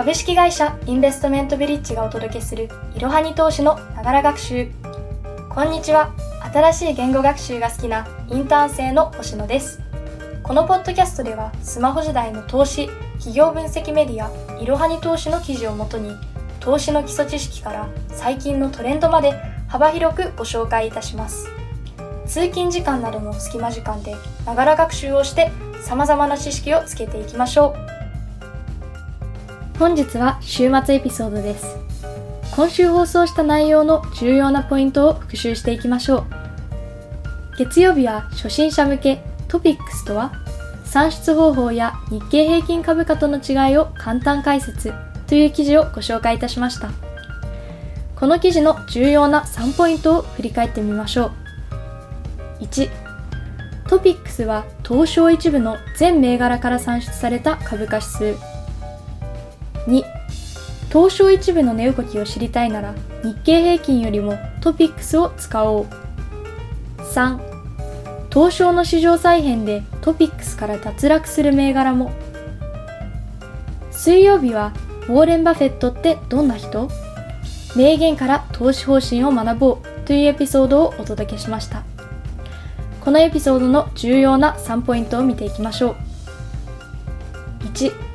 [0.00, 4.70] 株式会社インベストメントビリッジがお届けするいろはに投資のながら学習。
[5.50, 6.14] こんにちは。
[6.54, 9.82] 新しい言語学習が好きなインターン生の星野です。
[10.42, 16.12] このポッドキャストではスマホ時代の投資企業分析メディアいろはに投資の記事をもとに
[16.60, 19.34] 投資の基礎知識から最近のトレンドまで
[19.68, 21.46] 幅広くご紹介いたします。
[22.24, 25.50] 通勤時間などの隙間時間でながら学習をして
[25.82, 27.99] 様々な知識をつけていきましょう。
[29.80, 31.78] 本日は週末エピソードです。
[32.54, 36.26] 今週放送した内容の重要なポイントを復習していきましょう。
[37.56, 40.32] 月曜日は初心者向けトピックスとは
[40.84, 44.92] 算出方法や日経平均株価との違いを簡単解説
[45.26, 46.90] という記事をご紹介いたしました。
[48.16, 51.32] この記事の重要な3ポイントを振り返ってみましょ
[52.60, 52.64] う。
[52.64, 52.90] 1
[53.88, 58.06] トピックスは東証一部の全銘柄から算出された株価指
[58.36, 58.59] 数。
[59.86, 60.04] 2
[60.88, 65.86] 東証一部の値動きを知りたいなら日経平均よりもトピックスを使おう。
[66.98, 67.38] 3
[68.32, 72.12] 東証の市場再編でトピックスから脱落する銘柄も。
[73.90, 74.72] 水曜日は
[75.08, 76.88] ウォーレン・バフェットってどんな人？
[77.76, 80.06] 名言から投資方針を学ぼう。
[80.06, 81.84] というエピソードをお届けしました。
[83.00, 85.96] このエピソードの重要な3ポイントを見ていきましょう。
[87.72, 88.09] 1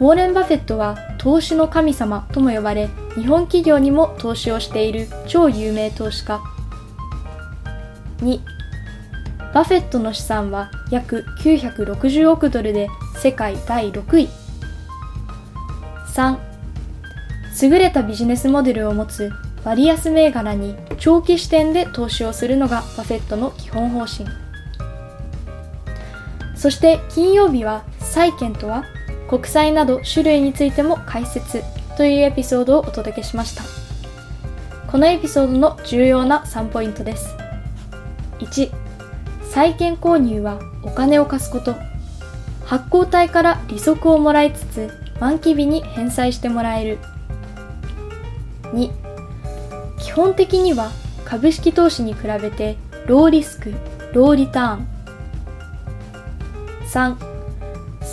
[0.00, 6.42] ウォーレン・バフェットは投資の神様とも呼ばれ、日本企業にも投資をしている超有名投資家。
[8.18, 8.40] 2、
[9.54, 14.28] バフェットの資産は約960億ドルで世界第6位。
[16.12, 16.38] 3、
[17.62, 19.30] 優れたビジネスモデルを持つ
[19.64, 24.28] 割安銘柄に長期視点で投資をするのがバフェットの基本方針。
[26.56, 28.84] そして金曜日は債券とは？
[29.28, 31.62] 国債など種類についても解説
[31.96, 33.62] というエピソードをお届けしました。
[34.90, 37.34] このエピソードの重要な3ポイントです。
[38.38, 38.70] 1、
[39.50, 41.74] 債券購入はお金を貸すこと。
[42.64, 44.90] 発行体から利息をもらいつつ、
[45.20, 46.98] 満期日に返済してもらえる。
[48.72, 48.90] 2、
[49.98, 50.90] 基本的には
[51.24, 53.72] 株式投資に比べてローリスク、
[54.12, 54.88] ローリターン。
[56.88, 57.33] 3、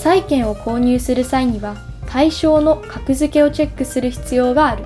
[0.02, 1.76] 債券を購入する際には
[2.08, 4.84] 対象の格付けをチェックする必要がある。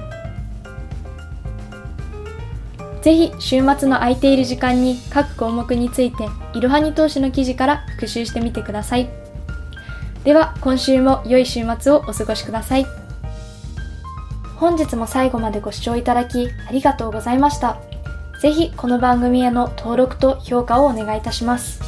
[3.01, 9.07] ぜひ週末の空いている時間に各項目についていろはに投資の記事から復習してみてください。
[10.25, 12.85] では今週も良い週末をお過ごしください。
[14.57, 17.77] 本日も最後までご視聴いただきありがとうございました。
[18.41, 21.79] ぜひこの番組への登録と評価をお願いいたします。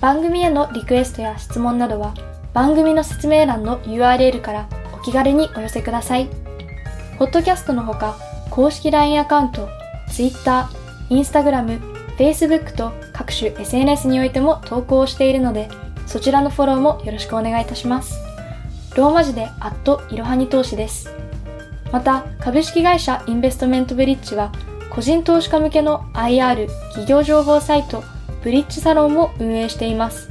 [0.00, 2.14] 番組へのリクエストや質問などは
[2.52, 6.28] 番組の説明欄の URL からお気軽にお寄せください。
[7.18, 8.16] ポッドキャストのほか、
[8.50, 9.68] 公式 LINE アカウント、
[10.08, 10.68] Twitter、
[11.10, 11.80] Instagram、
[12.16, 15.68] Facebook と各種 SNS においても投稿をしているので、
[16.06, 18.18] そちらのフォローもよろしくお願いいたします。
[18.96, 21.14] ローマ字でアットいろはに投資です。
[21.92, 24.50] また、株式会社インベストメントブリッジは、
[24.90, 28.02] 個人投資家向けの IR 企業情報サイト、
[28.42, 30.30] ブリッジサロンを運営しています。